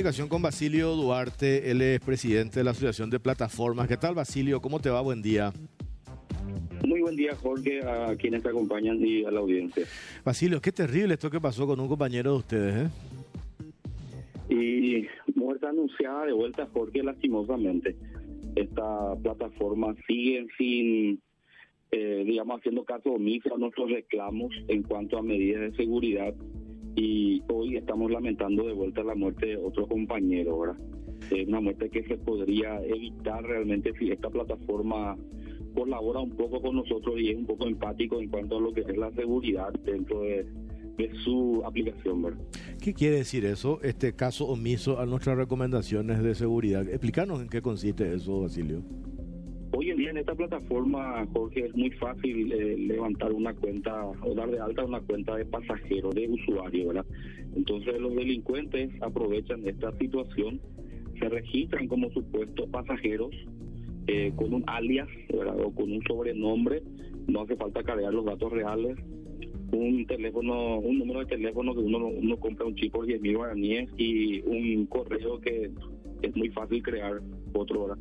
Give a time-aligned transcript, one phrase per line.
[0.00, 3.86] comunicación con Basilio Duarte, él es presidente de la Asociación de Plataformas.
[3.86, 4.58] ¿Qué tal, Basilio?
[4.58, 5.02] ¿Cómo te va?
[5.02, 5.52] Buen día.
[6.86, 9.84] Muy buen día, Jorge, a quienes te acompañan y a la audiencia.
[10.24, 12.90] Basilio, qué terrible esto que pasó con un compañero de ustedes, ¿eh?
[14.48, 15.06] Y
[15.38, 17.94] muerte anunciada de vuelta, Jorge, lastimosamente.
[18.56, 21.20] Esta plataforma sigue sin,
[21.90, 26.34] eh, digamos, haciendo caso omiso a nuestros reclamos en cuanto a medidas de seguridad
[26.96, 30.76] y hoy estamos lamentando de vuelta la muerte de otro compañero, ahora
[31.30, 35.16] Es una muerte que se podría evitar realmente si esta plataforma
[35.74, 38.80] colabora un poco con nosotros y es un poco empático en cuanto a lo que
[38.80, 40.46] es la seguridad dentro de,
[41.24, 42.44] su aplicación, ¿verdad?
[42.82, 46.86] ¿Qué quiere decir eso, este caso omiso a nuestras recomendaciones de seguridad?
[46.86, 48.82] Explícanos en qué consiste eso, Basilio.
[50.00, 54.34] Hoy en día en esta plataforma, Jorge, es muy fácil eh, levantar una cuenta o
[54.34, 57.04] dar de alta una cuenta de pasajero, de usuario, ¿verdad?
[57.54, 60.58] Entonces los delincuentes aprovechan esta situación,
[61.18, 63.28] se registran como supuestos pasajeros
[64.06, 65.60] eh, con un alias, ¿verdad?
[65.60, 66.82] O con un sobrenombre,
[67.28, 68.96] no hace falta cargar los datos reales,
[69.70, 73.36] un teléfono, un número de teléfono que uno, uno compra un chip por 10 mil
[73.36, 75.70] guaraníes y un correo que
[76.22, 77.20] es muy fácil crear
[77.52, 77.98] otro, ¿verdad?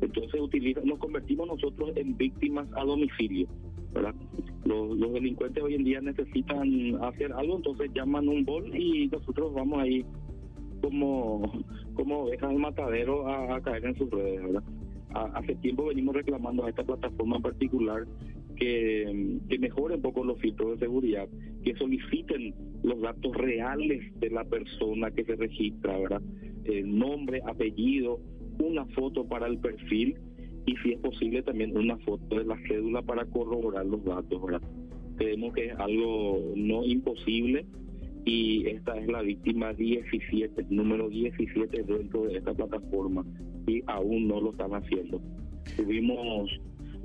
[0.00, 3.46] Entonces utiliza, nos convertimos nosotros en víctimas a domicilio,
[3.92, 4.14] ¿verdad?
[4.64, 9.80] Los, delincuentes hoy en día necesitan hacer algo, entonces llaman un bol y nosotros vamos
[9.80, 10.04] ahí
[10.80, 11.52] como,
[11.94, 14.62] como ovejas matadero a, caer en sus redes, ¿verdad?
[15.12, 18.06] hace tiempo venimos reclamando a esta plataforma en particular
[18.54, 21.28] que, que mejore un poco los filtros de seguridad,
[21.64, 26.22] que soliciten los datos reales de la persona que se registra, ¿verdad?
[26.84, 28.20] Nombre, apellido,
[28.60, 30.16] una foto para el perfil
[30.66, 34.62] y si es posible también una foto de la cédula para corroborar los datos, ¿verdad?
[35.16, 37.66] Creemos que es algo no imposible
[38.24, 43.24] y esta es la víctima 17, número 17 dentro de esta plataforma
[43.66, 45.20] y aún no lo están haciendo.
[45.76, 46.50] Tuvimos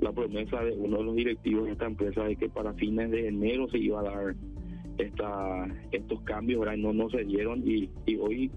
[0.00, 3.28] la promesa de uno de los directivos de esta empresa de que para fines de
[3.28, 4.36] enero se iba a dar
[4.98, 6.76] esta, estos cambios, ¿verdad?
[6.76, 8.50] No, no se dieron y, y hoy,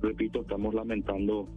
[0.00, 1.48] repito, estamos lamentando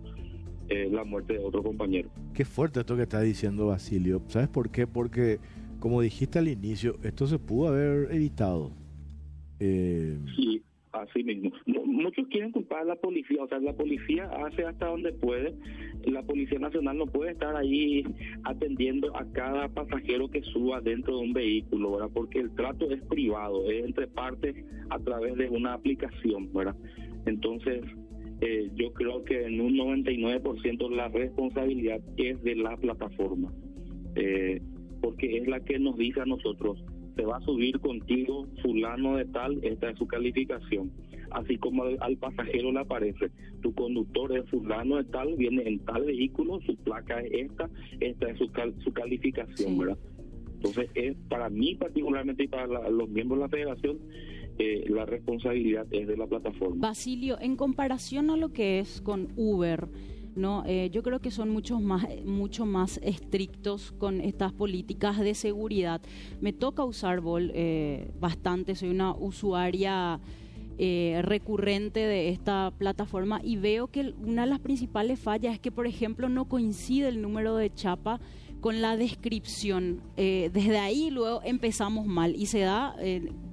[0.70, 2.09] eh, la muerte de otro compañero.
[2.34, 4.22] Qué fuerte esto que está diciendo Basilio.
[4.28, 4.88] ¿Sabes por qué?
[4.88, 5.40] Porque,
[5.80, 8.72] como dijiste al inicio, esto se pudo haber evitado.
[9.59, 10.18] Eh...
[10.36, 10.62] Sí,
[10.92, 11.52] así mismo.
[11.86, 15.56] Muchos quieren culpar a la policía, o sea, la policía hace hasta donde puede.
[16.06, 18.03] La Policía Nacional no puede estar ahí
[18.44, 22.09] atendiendo a cada pasajero que suba dentro de un vehículo, ¿verdad?
[22.14, 24.56] Porque el trato es privado, es entre partes
[24.90, 26.76] a través de una aplicación, ¿verdad?
[27.26, 27.84] Entonces,
[28.41, 33.53] eh, yo creo que en un 99% la responsabilidad es de la plataforma,
[34.16, 34.62] eh,
[35.01, 36.84] porque es la que nos dice a nosotros,
[37.16, 40.91] se va a subir contigo fulano de tal, esta es su calificación.
[41.31, 43.31] Así como al, pasajero le aparece,
[43.62, 47.69] tu conductor es fulano de tal, viene en tal vehículo, su placa es esta,
[48.00, 48.50] esta es su,
[48.84, 49.97] su calificación, ¿verdad?
[50.56, 54.00] Entonces, es para mí particularmente y para los miembros de la federación,
[54.57, 56.88] eh, la responsabilidad es de la plataforma.
[56.88, 59.89] Basilio, en comparación a lo que es con Uber,
[60.35, 65.33] no, eh, yo creo que son muchos más, mucho más estrictos con estas políticas de
[65.33, 66.01] seguridad.
[66.41, 70.19] Me toca usar Vol eh, bastante, soy una usuaria
[70.77, 75.87] recurrente de esta plataforma y veo que una de las principales fallas es que, por
[75.87, 78.19] ejemplo, no coincide el número de chapa
[78.66, 80.02] con la descripción.
[80.16, 82.96] desde ahí luego empezamos mal y se da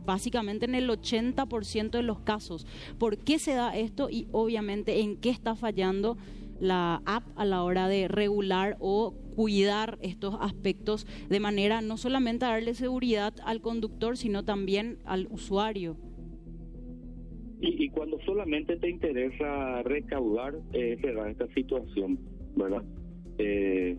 [0.06, 2.66] básicamente en el 80% de los casos.
[2.98, 6.16] ¿Por qué se da esto y obviamente en qué está fallando
[6.60, 12.46] la app a la hora de regular o cuidar estos aspectos de manera no solamente
[12.46, 15.98] a darle seguridad al conductor, sino también al usuario?
[17.60, 22.18] Y, cuando solamente te interesa recaudar, eh, se esta situación,
[22.56, 22.82] ¿verdad?
[23.38, 23.98] Eh,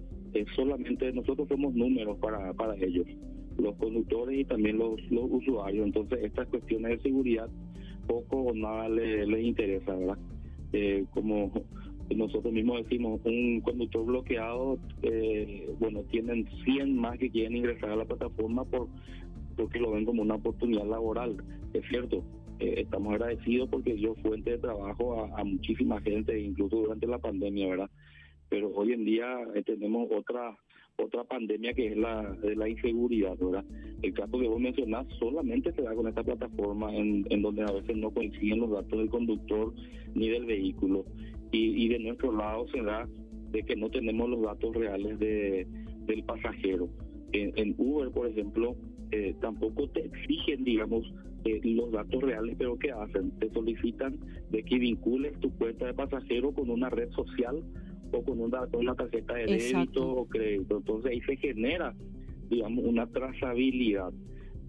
[0.55, 3.07] solamente nosotros somos números para, para ellos
[3.57, 5.85] los conductores y también los, usuarios.
[5.85, 7.49] Entonces, estas cuestiones de seguridad
[8.07, 10.17] poco o nada les le interesa, ¿verdad?
[10.73, 11.51] Eh, como
[12.15, 17.95] nosotros mismos decimos, un conductor bloqueado, eh, bueno, tienen 100 más que quieren ingresar a
[17.95, 18.87] la plataforma por
[19.55, 21.37] porque lo ven como una oportunidad laboral.
[21.73, 22.23] Es cierto,
[22.59, 27.69] eh, estamos agradecidos porque dio fuente de trabajo a, muchísima gente, incluso durante la pandemia,
[27.69, 27.89] ¿verdad?
[28.53, 29.25] Pero hoy en día
[29.65, 30.55] tenemos otra
[30.97, 33.65] otra pandemia que es la de la inseguridad, ¿verdad?
[34.03, 37.97] El caso que vos mencionás solamente se da con esta plataforma en, donde a veces
[37.97, 39.73] no coinciden los datos del conductor
[40.13, 41.03] ni del vehículo
[41.51, 43.09] y, y de nuestro lado se da
[43.49, 45.65] de que no tenemos los datos reales de,
[46.05, 46.89] del pasajero.
[47.31, 48.75] En, Uber, por ejemplo,
[49.09, 51.11] eh, tampoco te exigen, digamos,
[51.45, 53.31] eh, los datos reales, pero ¿qué hacen?
[53.39, 54.19] Te solicitan
[54.51, 57.63] de que vincules tu cuenta de pasajero con una red social
[58.13, 60.77] o con una, con una tarjeta de débito o crédito.
[60.77, 61.93] Entonces ahí se genera,
[62.49, 64.11] digamos, una trazabilidad.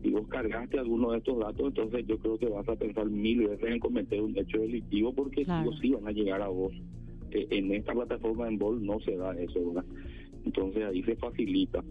[0.02, 3.48] Si vos cargaste alguno de estos datos, entonces yo creo que vas a pensar mil
[3.48, 5.46] veces en cometer un hecho delictivo porque
[5.80, 6.72] sí van a llegar a vos.
[7.30, 9.84] Eh, en esta plataforma en Bol no se da eso, ¿verdad?
[10.44, 11.82] Entonces ahí se facilita.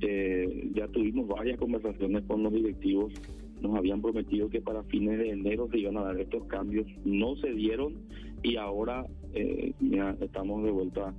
[0.00, 3.12] Eh, ya tuvimos varias conversaciones con los directivos
[3.62, 7.36] nos habían prometido que para fines de enero se iban a dar estos cambios, no
[7.36, 7.94] se dieron
[8.42, 11.14] y ahora eh, ya estamos de vuelta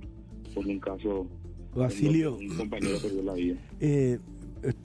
[0.54, 1.26] con un caso.
[1.74, 3.56] Basilio, un compañero perdió la vida.
[3.80, 4.18] Eh,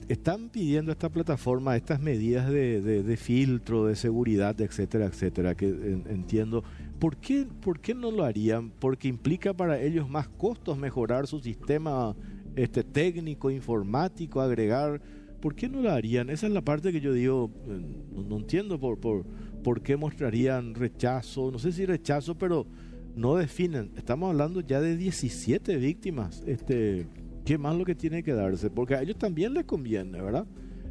[0.08, 6.64] están pidiendo esta plataforma estas medidas de, de, filtro, de seguridad, etcétera, etcétera, que entiendo.
[6.98, 8.70] ¿Por qué, ¿Por qué no lo harían?
[8.70, 12.14] Porque implica para ellos más costos mejorar su sistema
[12.56, 15.00] este técnico, informático, agregar
[15.40, 16.30] ¿por qué no la harían?
[16.30, 17.80] Esa es la parte que yo digo, eh,
[18.28, 19.24] no, entiendo por, por,
[19.62, 22.66] por qué mostrarían rechazo, no sé si rechazo, pero
[23.16, 23.92] no definen.
[23.96, 26.42] Estamos hablando ya de 17 víctimas.
[26.46, 27.06] Este,
[27.44, 28.70] ¿Qué más lo que tiene que darse?
[28.70, 30.46] Porque a ellos también les conviene, ¿verdad?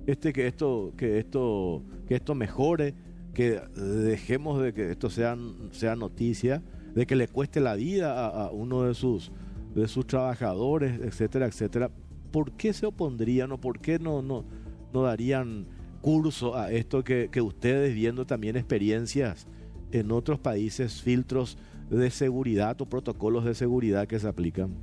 [0.08, 2.96] Este, que, esto, que, esto, que esto mejore,
[3.34, 5.38] que dejemos de que esto sea,
[5.72, 6.64] sea noticia,
[6.96, 9.32] de que le cueste la vida a, uno de sus,
[9.76, 11.92] de sus trabajadores, etcétera, etcétera
[12.32, 14.46] ¿por qué se opondrían o por qué no, no,
[14.94, 15.66] no darían
[16.02, 19.48] curso a esto que, que ustedes viendo también experiencias
[19.92, 21.58] en otros países, filtros
[21.90, 24.76] de seguridad o protocolos de seguridad que se aplican?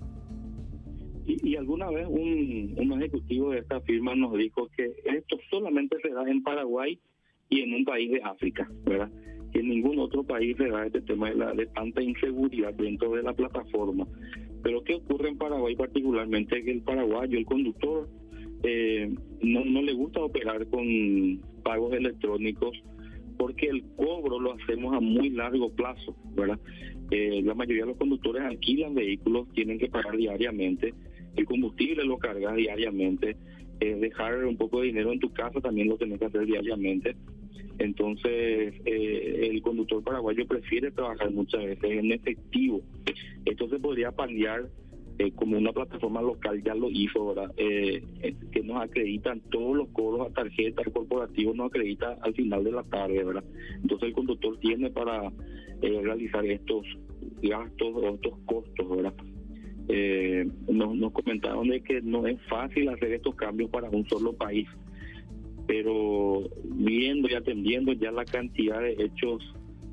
[1.26, 6.10] Y, alguna vez un, un, ejecutivo de esta firma nos dijo que esto solamente se
[6.10, 7.00] da en Paraguay
[7.48, 9.10] y en un país de África, ¿verdad?
[9.52, 13.10] Que en ningún otro país se da este tema de, la, de tanta inseguridad dentro
[13.12, 14.06] de la plataforma.
[14.62, 16.62] Pero ¿qué ocurre en Paraguay particularmente?
[16.62, 18.08] Que el paraguayo, el conductor,
[18.62, 19.12] eh,
[19.42, 22.76] no, no le gusta operar con pagos electrónicos
[23.36, 26.58] porque el cobro lo hacemos a muy largo plazo, ¿verdad?
[27.10, 30.94] Eh, la mayoría de los conductores alquilan vehículos, tienen que pagar diariamente,
[31.36, 33.36] el combustible lo cargas diariamente,
[33.80, 37.14] eh, dejar un poco de dinero en tu casa también lo tenés que hacer diariamente.
[37.78, 42.80] Entonces, eh, el conductor paraguayo prefiere trabajar muchas veces en efectivo.
[43.44, 44.70] Esto se podría paliar
[45.18, 48.02] eh, como una plataforma local ya lo hizo, ahora eh,
[48.52, 52.72] que nos acreditan todos los cobros a tarjeta, el corporativo nos acredita al final de
[52.72, 53.44] la tarde, ¿verdad?
[53.82, 55.32] Entonces el conductor tiene para
[55.80, 56.86] realizar estos
[57.42, 59.14] gastos o estos costos, ¿verdad?
[60.68, 64.66] nos, nos comentaron de que no es fácil hacer estos cambios para un solo país
[65.66, 69.42] pero viendo y atendiendo ya la cantidad de hechos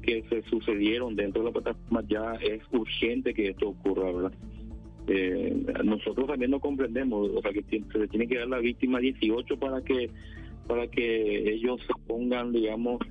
[0.02, 4.34] que se sucedieron dentro de la plataforma, ya es urgente que esto ocurra, ¿verdad?
[5.08, 9.00] Eh, nosotros también no comprendemos, o sea, que se le tiene que dar la víctima
[9.00, 10.10] 18 para que
[10.68, 13.02] para que ellos se pongan, digamos,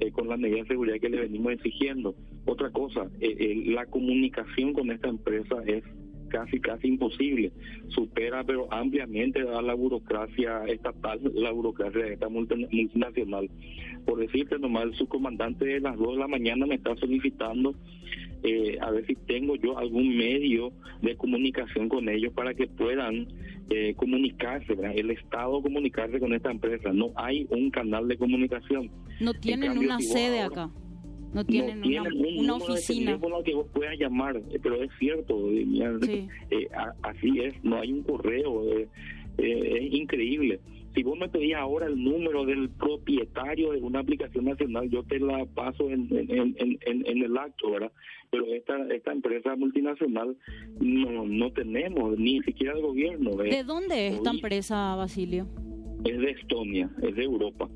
[0.00, 2.16] eh, con las medidas de seguridad que le venimos exigiendo.
[2.46, 5.84] Otra cosa, eh, la comunicación con esta empresa es
[6.28, 7.52] casi casi imposible.
[7.88, 13.48] Supera pero ampliamente a la burocracia estatal, la burocracia de esta multinacional.
[14.04, 17.74] Por decirte nomás, el subcomandante de las 2 de la mañana me está solicitando
[18.46, 20.72] eh, a ver si tengo yo algún medio
[21.02, 23.26] de comunicación con ellos para que puedan
[23.70, 26.92] eh, comunicarse, el Estado comunicarse con esta empresa.
[26.92, 28.90] No hay un canal de comunicación.
[29.20, 30.70] No tienen una sede acá.
[31.36, 33.18] No tienen, una, oficina.
[33.44, 35.66] que vos puedas llamar, eh, pero es cierto, eh,
[36.50, 36.68] eh,
[37.02, 38.62] así es, no hay un correo,
[39.36, 40.60] es increíble.
[40.96, 45.20] Si vos me pedías ahora el número del propietario de una aplicación nacional, yo te
[45.20, 47.92] la paso en, en, el acto, ¿verdad?
[48.30, 50.36] Pero esta esta empresa multinacional
[50.80, 53.36] no, no tenemos, ni siquiera el gobierno.
[53.36, 55.46] ¿De dónde es esta empresa, Basilio?
[56.04, 57.68] Es de Estonia, es de Europa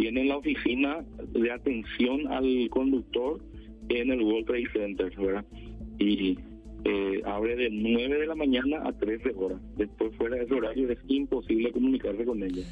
[0.00, 3.38] tienen la oficina de atención al conductor
[3.90, 5.44] en el World Trade Center, ¿verdad?
[5.98, 6.38] Y
[6.84, 9.60] eh, abre de 9 de la mañana a 13 horas.
[9.76, 12.64] Después, fuera de ese horario, es imposible comunicarse con ella.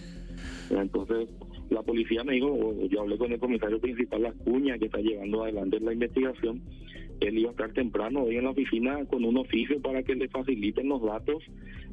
[0.70, 1.28] Entonces,
[1.70, 5.80] la policía me dijo, yo hablé con el comisario principal Acuña, que está llevando adelante
[5.80, 6.62] la investigación.
[7.20, 10.28] Él iba a estar temprano hoy en la oficina con un oficio para que le
[10.28, 11.42] faciliten los datos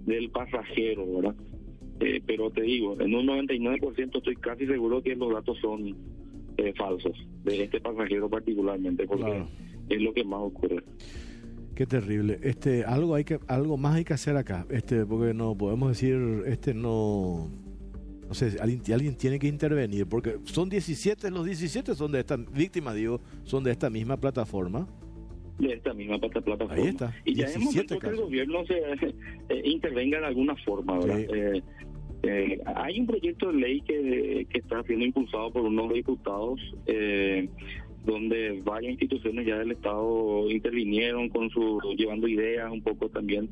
[0.06, 1.36] del pasajero, ¿verdad?
[2.00, 5.96] Eh, pero te digo, en un 99% estoy casi seguro que los datos son
[6.58, 9.44] eh, falsos, de este pasajero particularmente, porque
[9.90, 10.84] es lo que más ocurre.
[11.76, 12.40] Qué terrible.
[12.42, 16.44] Este, algo hay que, algo más hay que hacer acá, este, porque no podemos decir,
[16.46, 17.50] este, no,
[18.28, 22.38] no sé, alguien, alguien tiene que intervenir, porque son 17, los 17 son de esta
[22.38, 24.88] víctima, digo, son de esta misma plataforma
[25.58, 26.68] de esta misma plataforma.
[26.70, 27.16] Ahí está.
[27.24, 28.78] Y ya hemos visto que el gobierno se
[29.50, 31.20] eh, intervenga de alguna forma, ¿verdad?
[31.20, 31.64] Eh,
[32.28, 37.48] Eh, hay un proyecto de ley que, que está siendo impulsado por unos diputados eh,
[38.06, 43.50] donde varias instituciones ya del Estado intervinieron con su llevando ideas un poco también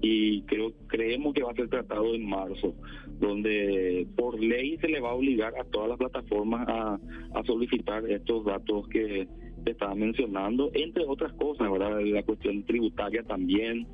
[0.00, 2.74] y creo creemos que va a ser tratado en marzo
[3.20, 6.98] donde por ley se le va a obligar a todas las plataformas a,
[7.34, 9.28] a solicitar estos datos que
[9.64, 12.00] te estaba mencionando, entre otras cosas, ¿verdad?
[12.02, 13.86] La cuestión tributaria también,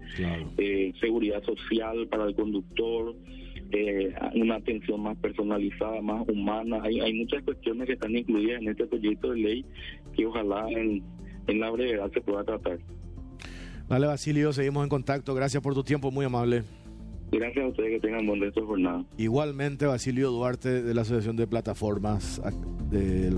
[0.57, 3.15] eh, seguridad social para el conductor,
[3.73, 6.81] eh, una atención más personalizada, más humana.
[6.83, 9.67] Hay, hay muchas cuestiones que están incluidas en este proyecto de ley
[10.17, 11.03] que ojalá en,
[11.47, 12.79] en la brevedad se pueda tratar.
[13.89, 15.35] Vale, Basilio, seguimos en contacto.
[15.35, 16.63] Gracias por tu tiempo, muy amable.
[17.31, 19.05] Gracias a ustedes, que tengan buen resto de jornada.
[19.19, 22.41] Igualmente, Basilio Duarte de la Asociación de Plataformas
[22.91, 23.37] del